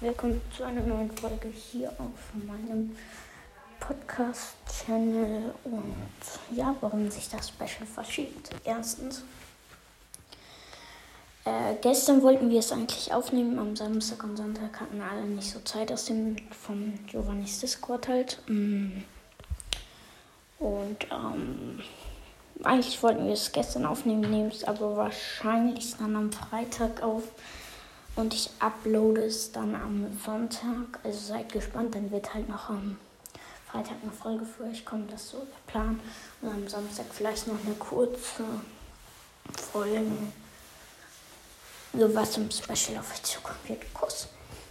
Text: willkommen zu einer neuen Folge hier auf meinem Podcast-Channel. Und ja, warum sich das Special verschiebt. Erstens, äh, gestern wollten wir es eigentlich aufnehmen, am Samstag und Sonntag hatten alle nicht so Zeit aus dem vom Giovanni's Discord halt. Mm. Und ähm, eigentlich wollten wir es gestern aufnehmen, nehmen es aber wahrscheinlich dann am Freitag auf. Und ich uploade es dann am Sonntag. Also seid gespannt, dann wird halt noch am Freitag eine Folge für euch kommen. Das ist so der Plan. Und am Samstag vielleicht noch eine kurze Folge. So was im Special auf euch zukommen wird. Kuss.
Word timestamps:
willkommen 0.00 0.40
zu 0.54 0.64
einer 0.64 0.82
neuen 0.82 1.10
Folge 1.16 1.48
hier 1.48 1.88
auf 1.90 2.46
meinem 2.46 2.96
Podcast-Channel. 3.80 5.54
Und 5.64 6.56
ja, 6.56 6.74
warum 6.80 7.10
sich 7.10 7.28
das 7.28 7.48
Special 7.48 7.86
verschiebt. 7.86 8.50
Erstens, 8.64 9.22
äh, 11.44 11.74
gestern 11.80 12.22
wollten 12.22 12.50
wir 12.50 12.58
es 12.58 12.72
eigentlich 12.72 13.12
aufnehmen, 13.12 13.58
am 13.58 13.76
Samstag 13.76 14.24
und 14.24 14.36
Sonntag 14.36 14.80
hatten 14.80 15.00
alle 15.00 15.22
nicht 15.22 15.50
so 15.50 15.60
Zeit 15.60 15.92
aus 15.92 16.06
dem 16.06 16.36
vom 16.50 16.94
Giovanni's 17.06 17.60
Discord 17.60 18.08
halt. 18.08 18.42
Mm. 18.46 19.02
Und 20.58 21.06
ähm, 21.10 21.80
eigentlich 22.62 23.02
wollten 23.02 23.26
wir 23.26 23.32
es 23.32 23.52
gestern 23.52 23.86
aufnehmen, 23.86 24.30
nehmen 24.30 24.48
es 24.50 24.64
aber 24.64 24.96
wahrscheinlich 24.96 25.96
dann 25.96 26.16
am 26.16 26.32
Freitag 26.32 27.02
auf. 27.02 27.22
Und 28.16 28.32
ich 28.32 28.50
uploade 28.60 29.24
es 29.24 29.50
dann 29.50 29.74
am 29.74 30.06
Sonntag. 30.24 31.00
Also 31.02 31.18
seid 31.18 31.52
gespannt, 31.52 31.94
dann 31.94 32.10
wird 32.10 32.32
halt 32.32 32.48
noch 32.48 32.68
am 32.68 32.96
Freitag 33.70 33.96
eine 34.02 34.12
Folge 34.12 34.46
für 34.46 34.64
euch 34.64 34.84
kommen. 34.84 35.08
Das 35.08 35.22
ist 35.22 35.30
so 35.30 35.38
der 35.38 35.72
Plan. 35.72 36.00
Und 36.40 36.50
am 36.50 36.68
Samstag 36.68 37.06
vielleicht 37.12 37.48
noch 37.48 37.58
eine 37.64 37.74
kurze 37.74 38.44
Folge. 39.72 40.12
So 41.92 42.14
was 42.14 42.36
im 42.36 42.50
Special 42.50 42.98
auf 42.98 43.12
euch 43.12 43.22
zukommen 43.22 43.58
wird. 43.66 43.94
Kuss. 43.94 44.13